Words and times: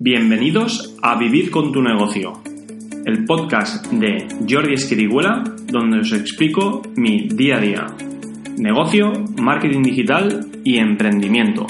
Bienvenidos 0.00 0.96
a 1.02 1.16
Vivir 1.16 1.52
con 1.52 1.70
tu 1.70 1.80
negocio, 1.80 2.32
el 3.06 3.24
podcast 3.24 3.86
de 3.92 4.26
Jordi 4.46 4.74
Esquiriguela, 4.74 5.44
donde 5.68 6.00
os 6.00 6.12
explico 6.12 6.82
mi 6.96 7.28
día 7.28 7.58
a 7.58 7.60
día, 7.60 7.86
negocio, 8.58 9.12
marketing 9.40 9.84
digital 9.84 10.50
y 10.64 10.78
emprendimiento. 10.78 11.68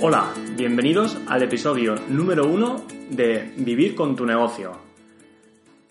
Hola, 0.00 0.34
bienvenidos 0.56 1.16
al 1.28 1.44
episodio 1.44 1.94
número 2.08 2.48
uno 2.48 2.84
de 3.10 3.52
Vivir 3.58 3.94
con 3.94 4.16
tu 4.16 4.26
negocio, 4.26 4.72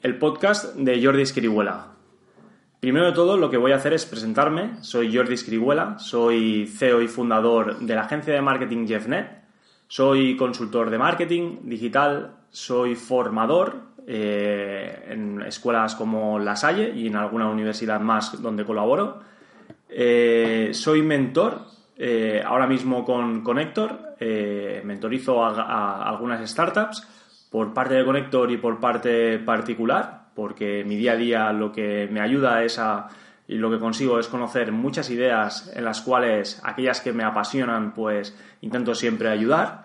el 0.03 0.17
podcast 0.17 0.75
de 0.75 1.01
Jordi 1.01 1.21
Esquiriguela. 1.21 1.98
Primero 2.79 3.07
de 3.07 3.11
todo, 3.11 3.35
lo 3.35 3.49
que 3.49 3.57
voy 3.57 3.73
a 3.73 3.75
hacer 3.75 3.91
es 3.91 4.05
presentarme. 4.05 4.81
Soy 4.81 5.13
Jordi 5.13 5.33
Escribuela, 5.33 5.99
soy 5.99 6.65
CEO 6.65 7.01
y 7.01 7.09
fundador 7.09 7.77
de 7.79 7.93
la 7.93 8.03
agencia 8.03 8.33
de 8.33 8.41
marketing 8.41 8.87
JeffNet. 8.87 9.43
Soy 9.89 10.37
consultor 10.37 10.89
de 10.89 10.97
marketing 10.97 11.57
digital, 11.63 12.37
soy 12.51 12.95
formador 12.95 13.81
eh, 14.07 15.07
en 15.09 15.41
escuelas 15.41 15.93
como 15.95 16.39
La 16.39 16.55
Salle 16.55 16.93
y 16.95 17.07
en 17.07 17.17
alguna 17.17 17.49
universidad 17.49 17.99
más 17.99 18.41
donde 18.41 18.63
colaboro. 18.63 19.23
Eh, 19.89 20.69
soy 20.71 21.01
mentor, 21.01 21.65
eh, 21.97 22.41
ahora 22.45 22.65
mismo 22.65 23.03
con 23.03 23.41
Connector, 23.43 24.15
mentorizo 24.85 25.43
a 25.43 26.07
algunas 26.07 26.49
startups 26.49 27.05
por 27.49 27.73
parte 27.73 27.95
de 27.95 28.05
Connector 28.05 28.49
y 28.51 28.57
por 28.57 28.79
parte 28.79 29.39
particular 29.39 30.18
porque 30.39 30.85
mi 30.85 30.95
día 30.95 31.11
a 31.11 31.15
día 31.17 31.51
lo 31.51 31.69
que 31.69 32.07
me 32.09 32.21
ayuda 32.21 32.63
es 32.63 32.79
a, 32.79 33.09
y 33.45 33.55
lo 33.55 33.69
que 33.69 33.77
consigo 33.77 34.19
es 34.19 34.29
conocer 34.29 34.71
muchas 34.71 35.09
ideas 35.09 35.69
en 35.75 35.83
las 35.83 35.99
cuales 35.99 36.61
aquellas 36.63 37.01
que 37.01 37.11
me 37.11 37.25
apasionan 37.25 37.93
pues 37.93 38.33
intento 38.61 38.95
siempre 38.95 39.27
ayudar. 39.27 39.83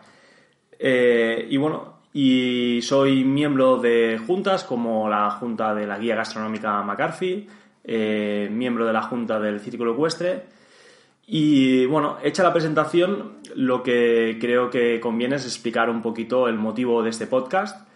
Eh, 0.79 1.49
y 1.51 1.57
bueno, 1.57 1.95
y 2.13 2.79
soy 2.83 3.25
miembro 3.25 3.79
de 3.79 4.21
juntas 4.25 4.63
como 4.63 5.09
la 5.11 5.29
Junta 5.33 5.75
de 5.75 5.89
la 5.89 5.99
Guía 5.99 6.15
Gastronómica 6.15 6.81
McCarthy, 6.85 7.49
eh, 7.83 8.49
miembro 8.53 8.87
de 8.87 8.93
la 8.93 9.03
Junta 9.03 9.41
del 9.41 9.59
Círculo 9.59 9.95
Ecuestre. 9.95 10.45
Y 11.27 11.85
bueno, 11.87 12.19
hecha 12.23 12.45
la 12.45 12.53
presentación, 12.53 13.39
lo 13.57 13.83
que 13.83 14.39
creo 14.41 14.71
que 14.71 15.01
conviene 15.01 15.35
es 15.35 15.47
explicar 15.47 15.91
un 15.91 16.01
poquito 16.01 16.47
el 16.47 16.59
motivo 16.59 17.03
de 17.03 17.11
este 17.11 17.27
podcast 17.27 17.89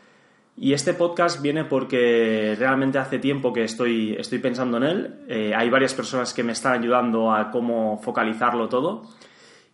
y 0.61 0.73
este 0.73 0.93
podcast 0.93 1.41
viene 1.41 1.65
porque 1.65 2.57
realmente 2.59 2.99
hace 2.99 3.21
tiempo 3.21 3.53
que 3.53 3.63
estoy, 3.63 4.17
estoy 4.19 4.41
pensando 4.41 4.79
en 4.79 4.83
él. 4.83 5.15
Eh, 5.29 5.55
hay 5.55 5.71
varias 5.71 5.95
personas 5.95 6.35
que 6.35 6.43
me 6.43 6.53
están 6.53 6.81
ayudando 6.81 7.33
a 7.33 7.53
cómo 7.53 8.01
focalizarlo 8.03 8.69
todo. 8.69 9.05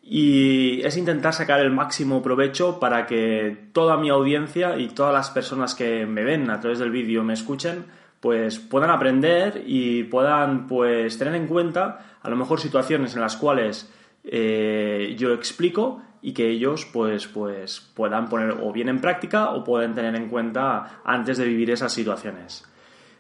Y 0.03 0.83
es 0.83 0.99
intentar 0.99 1.33
sacar 1.33 1.61
el 1.61 1.71
máximo 1.71 2.21
provecho 2.21 2.79
para 2.79 3.07
que 3.07 3.71
toda 3.73 3.97
mi 3.97 4.11
audiencia 4.11 4.77
y 4.77 4.89
todas 4.89 5.15
las 5.15 5.31
personas 5.31 5.75
que 5.75 6.05
me 6.05 6.23
ven 6.23 6.51
a 6.51 6.61
través 6.61 6.79
del 6.79 6.91
vídeo 6.91 7.25
me 7.25 7.33
escuchen, 7.33 7.87
pues 8.21 8.59
puedan 8.59 8.91
aprender 8.91 9.65
y 9.67 10.03
puedan 10.05 10.67
pues 10.67 11.17
tener 11.17 11.35
en 11.35 11.47
cuenta 11.47 12.19
a 12.21 12.29
lo 12.29 12.37
mejor 12.37 12.61
situaciones 12.61 13.15
en 13.15 13.23
las 13.23 13.37
cuales 13.39 13.91
eh, 14.25 15.15
yo 15.19 15.33
explico 15.33 16.03
y 16.25 16.33
que 16.33 16.49
ellos 16.49 16.87
pues, 16.91 17.27
pues 17.27 17.81
puedan 17.93 18.31
poner 18.31 18.57
o 18.63 18.73
bien 18.73 18.89
en 18.89 18.99
práctica 18.99 19.51
o 19.51 19.63
pueden 19.63 19.95
tener 19.95 20.17
en 20.17 20.31
cuenta 20.31 21.03
antes 21.05 21.37
de 21.37 21.45
vivir 21.45 21.71
esas 21.71 21.93
situaciones. 21.93 22.65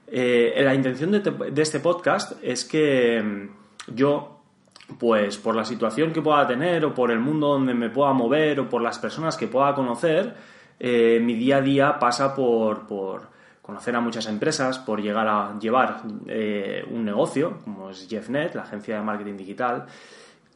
Eh, 0.06 0.58
la 0.64 0.74
intención 0.74 1.10
de, 1.10 1.62
este 1.62 1.80
podcast 1.80 2.32
es 2.42 2.64
que 2.64 3.22
mm, 3.22 3.94
yo, 3.94 4.40
pues 4.98 5.36
por 5.36 5.54
la 5.54 5.66
situación 5.66 6.14
que 6.14 6.22
pueda 6.22 6.46
tener 6.46 6.82
o 6.86 6.94
por 6.94 7.10
el 7.10 7.18
mundo 7.18 7.48
donde 7.48 7.74
me 7.74 7.90
pueda 7.90 8.14
mover 8.14 8.60
o 8.60 8.70
por 8.70 8.80
las 8.80 8.98
personas 8.98 9.36
que 9.36 9.48
pueda 9.48 9.74
conocer, 9.74 10.34
eh, 10.80 11.20
mi 11.22 11.34
día 11.34 11.58
a 11.58 11.60
día 11.60 11.98
pasa 11.98 12.34
por, 12.34 12.86
por, 12.86 13.34
conocer 13.60 13.96
a 13.96 14.00
muchas 14.00 14.26
empresas, 14.28 14.78
por 14.78 15.02
llegar 15.02 15.28
a 15.28 15.58
llevar 15.58 16.02
eh, 16.26 16.82
un 16.90 17.04
negocio, 17.04 17.58
como 17.64 17.90
es 17.90 18.08
JeffNet, 18.08 18.54
la 18.54 18.62
agencia 18.62 18.96
de 18.96 19.02
marketing 19.02 19.36
digital, 19.36 19.86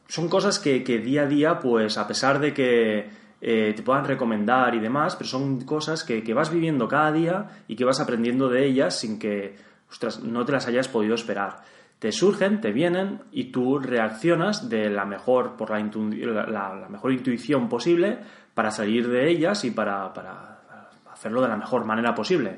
son 0.09 0.27
cosas 0.27 0.57
que, 0.57 0.79
día 0.79 1.21
a 1.21 1.27
día, 1.27 1.59
pues 1.59 1.99
a 1.99 2.07
pesar 2.07 2.39
de 2.39 2.51
que 2.51 3.09
eh, 3.41 3.73
te 3.75 3.83
puedan 3.83 4.05
recomendar 4.05 4.73
y 4.73 4.79
demás, 4.79 5.15
pero 5.15 5.29
son 5.29 5.61
cosas 5.61 6.03
que, 6.03 6.33
vas 6.33 6.51
viviendo 6.51 6.87
cada 6.87 7.11
día 7.11 7.63
y 7.67 7.75
que 7.75 7.85
vas 7.85 7.99
aprendiendo 7.99 8.49
de 8.49 8.65
ellas 8.65 8.99
sin 8.99 9.19
que, 9.19 9.55
no 10.23 10.45
te 10.45 10.51
las 10.51 10.65
hayas 10.65 10.87
podido 10.87 11.13
esperar. 11.13 11.57
Te 11.99 12.11
surgen, 12.11 12.59
te 12.59 12.71
vienen 12.71 13.21
y 13.31 13.51
tú 13.51 13.77
reaccionas 13.77 14.67
de 14.67 14.89
la 14.89 15.05
mejor, 15.05 15.57
por 15.57 15.69
la, 15.69 16.87
mejor 16.89 17.11
intuición 17.11 17.69
posible 17.69 18.17
para 18.55 18.71
salir 18.71 19.07
de 19.09 19.29
ellas 19.29 19.63
y 19.63 19.69
para, 19.69 20.11
hacerlo 21.13 21.43
de 21.43 21.49
la 21.49 21.57
mejor 21.57 21.85
manera 21.85 22.15
posible. 22.15 22.57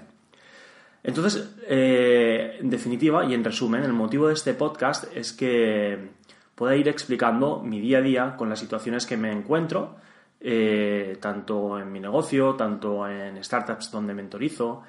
Entonces, 1.04 1.54
eh, 1.68 2.60
en 2.62 2.70
definitiva 2.70 3.26
y 3.26 3.34
en 3.34 3.44
resumen, 3.44 3.84
el 3.84 3.92
motivo 3.92 4.28
de 4.30 4.36
este 4.36 4.54
podcast 4.54 5.06
es 5.14 5.34
que 5.34 6.21
pueda 6.62 6.76
ir 6.76 6.88
explicando 6.90 7.60
mi 7.60 7.80
día 7.80 7.98
a 7.98 8.02
día 8.02 8.36
con 8.38 8.48
las 8.48 8.60
situaciones 8.60 9.08
que 9.08 9.18
me 9.18 9.32
encuentro, 9.32 9.96
eh, 10.40 11.18
tanto 11.20 11.80
en 11.80 11.92
mi 11.92 12.00
negocio, 12.00 12.54
tanto 12.54 13.08
en 13.08 13.44
startups 13.44 13.90
donde 13.90 14.14
mentorizo, 14.14 14.84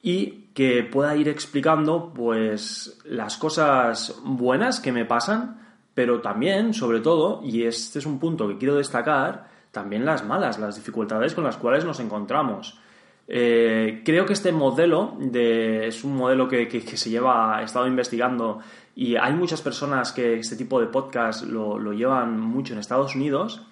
y 0.00 0.46
que 0.54 0.82
pueda 0.82 1.14
ir 1.14 1.28
explicando 1.28 2.10
pues 2.10 3.02
las 3.04 3.36
cosas 3.36 4.18
buenas 4.24 4.80
que 4.80 4.92
me 4.92 5.04
pasan, 5.04 5.76
pero 5.92 6.22
también, 6.22 6.72
sobre 6.72 7.00
todo, 7.00 7.42
y 7.44 7.64
este 7.64 7.98
es 7.98 8.06
un 8.06 8.18
punto 8.18 8.48
que 8.48 8.56
quiero 8.56 8.76
destacar, 8.76 9.46
también 9.72 10.06
las 10.06 10.24
malas, 10.24 10.58
las 10.58 10.76
dificultades 10.76 11.34
con 11.34 11.44
las 11.44 11.58
cuales 11.58 11.84
nos 11.84 12.00
encontramos. 12.00 12.80
Eh, 13.26 14.02
creo 14.04 14.26
que 14.26 14.34
este 14.34 14.52
modelo 14.52 15.16
de, 15.18 15.86
es 15.86 16.04
un 16.04 16.16
modelo 16.16 16.48
que, 16.48 16.68
se 16.80 17.10
lleva, 17.10 17.62
estado 17.62 17.86
investigando 17.86 18.60
y 18.94 19.16
hay 19.16 19.32
muchas 19.32 19.62
personas 19.62 20.12
que 20.12 20.38
este 20.38 20.56
tipo 20.56 20.80
de 20.80 20.86
podcast 20.86 21.44
lo, 21.44 21.92
llevan 21.92 22.38
mucho 22.38 22.74
en 22.74 22.80
Estados 22.80 23.16
Unidos, 23.16 23.62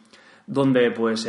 donde 0.47 0.91
pues 0.91 1.29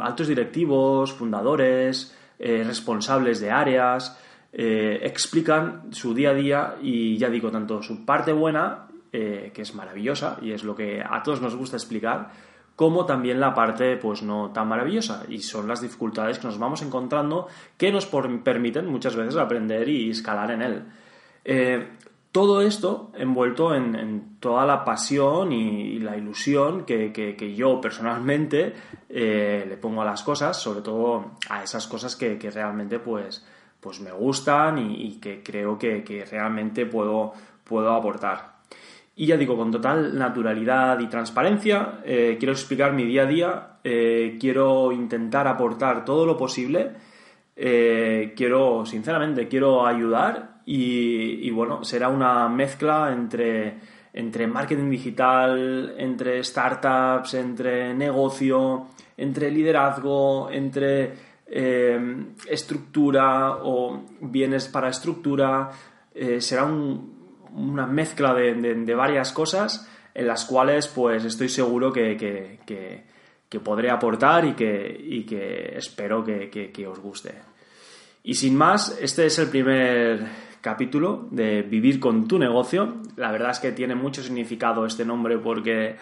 altos 0.00 0.28
directivos, 0.28 1.12
fundadores, 1.12 2.16
eh, 2.38 2.62
responsables 2.64 3.40
de 3.40 3.50
áreas, 3.50 4.18
eh, 4.52 5.00
explican 5.02 5.92
su 5.92 6.12
día 6.12 6.30
a 6.30 6.34
día 6.34 6.76
y 6.82 7.16
ya 7.16 7.30
digo, 7.30 7.50
tanto 7.50 7.82
su 7.82 8.04
parte 8.04 8.32
buena, 8.32 8.88
que 9.10 9.52
es 9.54 9.74
maravillosa 9.74 10.38
y 10.40 10.52
es 10.52 10.64
lo 10.64 10.74
que 10.74 11.02
a 11.02 11.22
todos 11.22 11.42
nos 11.42 11.54
gusta 11.54 11.76
explicar, 11.76 12.30
como 12.76 13.06
también 13.06 13.40
la 13.40 13.54
parte 13.54 13.96
pues 13.96 14.22
no 14.22 14.50
tan 14.50 14.68
maravillosa 14.68 15.24
y 15.28 15.38
son 15.40 15.68
las 15.68 15.80
dificultades 15.80 16.38
que 16.38 16.46
nos 16.46 16.58
vamos 16.58 16.82
encontrando 16.82 17.48
que 17.76 17.92
nos 17.92 18.06
permiten 18.06 18.86
muchas 18.86 19.14
veces 19.14 19.36
aprender 19.36 19.88
y 19.88 20.10
escalar 20.10 20.50
en 20.50 20.62
él. 20.62 20.84
Todo 22.32 22.62
esto 22.62 23.12
envuelto 23.14 23.74
en, 23.74 24.38
toda 24.40 24.64
la 24.64 24.86
pasión 24.86 25.52
y, 25.52 25.98
la 25.98 26.16
ilusión 26.16 26.86
que, 26.86 27.54
yo 27.54 27.78
personalmente 27.78 28.72
eh, 29.10 29.66
le 29.68 29.76
pongo 29.76 30.00
a 30.00 30.06
las 30.06 30.22
cosas, 30.22 30.56
sobre 30.56 30.80
todo 30.80 31.32
a 31.50 31.62
esas 31.62 31.86
cosas 31.86 32.16
que, 32.16 32.38
realmente 32.50 32.98
pues, 32.98 33.44
pues 33.78 34.00
me 34.00 34.12
gustan 34.12 34.78
y, 34.78 35.20
que 35.20 35.42
creo 35.42 35.78
que, 35.78 36.26
realmente 36.30 36.86
puedo, 36.86 37.34
puedo 37.64 37.92
aportar. 37.92 38.61
Y 39.14 39.26
ya 39.26 39.36
digo, 39.36 39.56
con 39.56 39.70
total 39.70 40.16
naturalidad 40.18 40.98
y 41.00 41.06
transparencia, 41.06 42.00
eh, 42.04 42.36
quiero 42.38 42.52
explicar 42.52 42.92
mi 42.92 43.04
día 43.04 43.22
a 43.22 43.26
día, 43.26 43.68
eh, 43.84 44.38
quiero 44.40 44.90
intentar 44.92 45.46
aportar 45.46 46.04
todo 46.04 46.24
lo 46.24 46.36
posible, 46.36 46.92
quiero, 47.54 48.86
sinceramente, 48.86 49.46
quiero 49.46 49.86
ayudar 49.86 50.52
y, 50.64 51.50
bueno, 51.50 51.84
será 51.84 52.08
una 52.08 52.48
mezcla 52.48 53.12
entre, 53.12 53.78
entre 54.12 54.46
marketing 54.46 54.90
digital, 54.90 55.94
entre 55.98 56.42
startups, 56.44 57.34
entre 57.34 57.94
negocio, 57.94 58.86
entre 59.16 59.50
liderazgo, 59.50 60.50
entre 60.50 61.12
eh, 61.46 62.26
estructura 62.48 63.58
o 63.62 64.04
bienes 64.20 64.68
para 64.68 64.88
estructura. 64.88 65.70
Eh, 66.14 66.40
será 66.40 66.64
una 67.54 67.86
mezcla 67.86 68.34
de, 68.34 68.94
varias 68.94 69.32
cosas 69.32 69.88
en 70.14 70.26
las 70.26 70.44
cuales 70.44 70.88
pues 70.88 71.24
estoy 71.24 71.48
seguro 71.48 71.92
que, 71.92 73.04
podré 73.62 73.90
aportar 73.90 74.44
y 74.44 74.54
que, 74.54 75.24
que 75.28 75.76
espero 75.76 76.24
que 76.24 76.86
os 76.86 76.98
guste. 76.98 77.52
Y 78.24 78.34
sin 78.34 78.56
más, 78.56 78.98
este 79.00 79.26
es 79.26 79.38
el 79.40 79.48
primer 79.48 80.52
capítulo 80.60 81.26
de 81.32 81.62
Vivir 81.62 81.98
con 81.98 82.28
tu 82.28 82.38
negocio. 82.38 83.02
La 83.16 83.32
verdad 83.32 83.50
es 83.50 83.58
que 83.58 83.72
tiene 83.72 83.96
mucho 83.96 84.22
significado 84.22 84.86
este 84.86 85.04
nombre 85.04 85.38
porque 85.38 85.96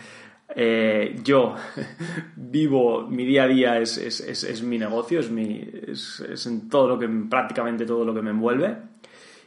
eh, 0.55 1.19
yo 1.25 1.55
vivo, 2.37 3.07
mi 3.09 3.25
día 3.25 3.45
a 3.45 3.49
día 3.49 3.79
es, 3.79 4.63
mi 4.63 4.79
negocio, 4.79 5.21
es, 5.21 5.31
mi, 5.31 5.67
es, 5.89 6.47
en 6.47 6.69
todo 6.69 6.89
lo 6.89 6.99
que, 6.99 7.09
prácticamente 7.09 7.87
todo 7.87 8.05
lo 8.05 8.15
que 8.15 8.23
me 8.23 8.31
envuelve. 8.31 8.77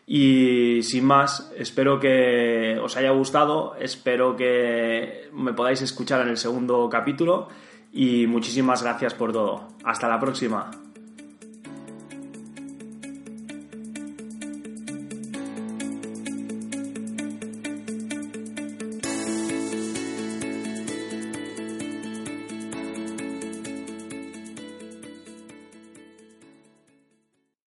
Y 0.06 0.84
sin 0.84 1.06
más, 1.06 1.52
espero 1.58 2.00
que 2.00 2.78
os 2.82 2.98
haya 2.98 3.12
gustado, 3.12 3.76
espero 3.80 4.36
que 4.36 5.30
me 5.32 5.54
podáis 5.54 5.82
escuchar 5.82 6.22
en 6.22 6.30
el 6.30 6.38
segundo 6.38 6.90
capítulo 6.90 7.48
y 7.94 8.28
muchísimas 8.28 8.84
gracias 8.84 9.14
por 9.14 9.32
todo. 9.32 9.70
Hasta 9.84 10.10
la 10.10 10.20
próxima. 10.20 10.83